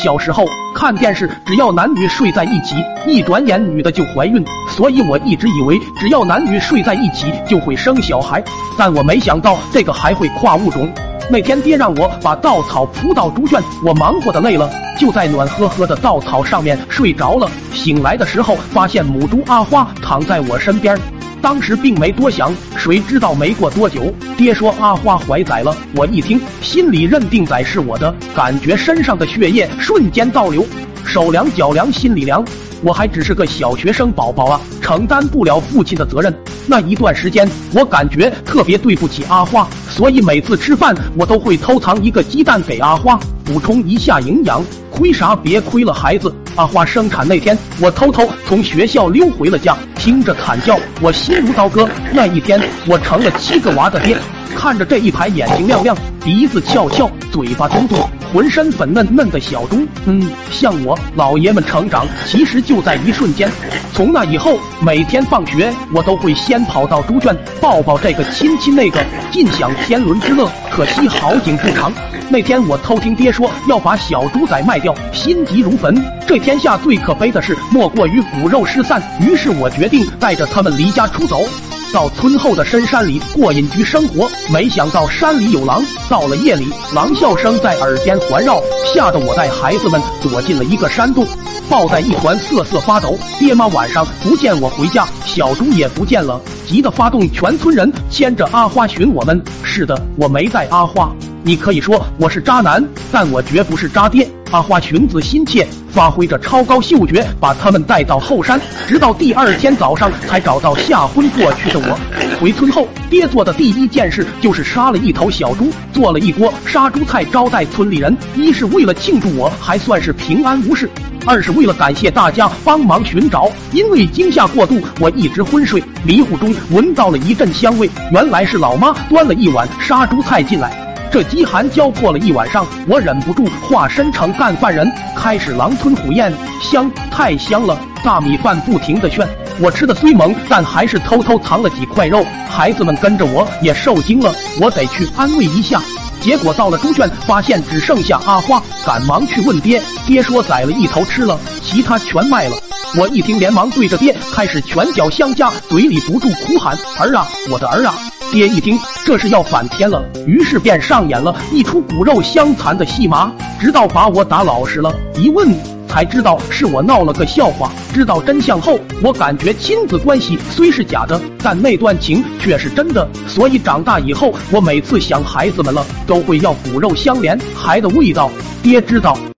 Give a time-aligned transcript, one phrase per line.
[0.00, 8.40] 小时候看电视，只要男女睡在一起，一转眼女的就怀孕，所以我一直以为只要男女睡在一起就会生小孩，
[8.78, 10.88] 但我没想到这个还会跨物种。
[11.28, 17.50] 那天爹让我把稻草铺到猪圈，我忙活的累了，就在暖和和的稻草上面睡着了。
[17.74, 20.96] 醒来的时候，发现母猪阿花躺在我身边。
[21.40, 25.76] 当时并没多想，谁知道没过多久，爹说阿花怀崽了。
[25.94, 30.66] 我一听，心里认定崽是我的，感觉身上的血液瞬间倒流，
[31.04, 32.44] 手凉脚凉心里凉。
[32.82, 36.32] 我还只是个小学生宝宝啊，承担不了父亲的责任。
[36.66, 44.62] 那一段时间，我感觉特别对不起阿花，所以每次吃饭我都会偷藏一个鸡蛋给阿花，补充一下营养。
[44.90, 45.34] 亏啥？
[45.34, 46.32] 别亏了孩子。
[46.58, 51.88] 阿花生产那天，我偷偷从学校溜回了家，听着惨叫，我心如刀割。
[52.12, 54.16] 那一天，我成了七个娃的爹。
[54.58, 57.94] 看着这一排眼睛亮亮、鼻子翘翘、嘴巴嘟嘟、
[58.32, 63.48] 浑身粉嫩嫩的小猪，嗯，像我老爷们成长，其实就在一瞬间。
[63.94, 70.50] 从那以后，每天放学，我都会先跑到猪圈抱抱这个亲亲那个，尽享天伦之乐。
[70.72, 71.92] 可惜好景不长。
[72.28, 75.96] 那天我偷听爹说要把小猪仔卖掉，心急如焚。
[76.26, 79.00] 这天下最可悲的事，莫过于骨肉失散。
[79.20, 81.44] 于是我决定带着他们离家出走。
[81.92, 85.82] 到村后的深山里过隐居生活，没想到山里有狼。
[86.08, 88.60] 到了夜里，狼啸声在耳边环绕，
[88.94, 91.26] 吓得我带孩子们躲进了一个山洞，
[91.68, 93.18] 抱在一团瑟瑟发抖。
[93.38, 99.42] 爹妈晚上不见我回家，小猪也不见了，急得发动全村人牵着阿花寻我们。
[99.62, 101.10] 是的，我没带阿花。
[101.42, 104.28] 你可以说我是渣男，但我绝不是渣爹。
[104.50, 111.98] 阿花寻子心切，发挥着超高嗅觉，把他们带到后山，直到第二天早上才找到吓昏过去的我。
[112.40, 118.16] 回村后，爹做的第一件事就是杀了一头小猪，做了一锅杀猪菜招待村里人。
[118.34, 120.88] 一是为了庆祝我还算是平安无事，
[121.26, 123.50] 二是为了感谢大家帮忙寻找。
[123.72, 130.87] 因为惊吓过度，我一直昏睡，迷糊中闻到了一阵香味，原来是老妈端了一碗杀猪菜进来。
[131.10, 137.78] 这饥寒交迫了一晚上，我忍不住化身成干饭人，开始狼吞虎咽，香太香了！
[138.04, 139.26] 大米饭不停的炫，
[139.58, 142.24] 我吃的虽猛，但还是偷偷藏了几块肉。
[142.48, 145.80] 孩子们跟着我也受惊了，我得去安慰一下。
[146.20, 152.56] 结果到了猪圈，发现只剩下阿花，赶忙去问爹，爹说宰了一头吃了，其他全卖了。
[152.98, 157.94] 我一听，连忙对着爹开始拳脚相加，嘴里不住哭喊：“儿啊，我的儿啊！”
[158.30, 164.94] 爹一听，这是要反天了，于是便上演了一出骨肉相残的戏码，直到把我打老实了。
[165.16, 165.48] 一问
[165.88, 167.72] 才知道是我闹了个笑话。
[167.92, 173.08] 知道真相后，我感觉亲子关系虽是假的，但那段情却是真的。
[173.26, 178.30] 所以长大以后，我每次想孩子们了，都会要骨肉相连，孩的味道，
[178.62, 179.18] 爹知道。